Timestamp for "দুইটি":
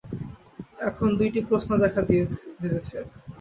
1.19-1.39